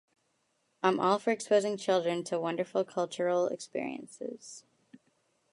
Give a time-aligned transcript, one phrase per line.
[0.81, 4.65] I'm all for exposing children to wonderful cultural experiences.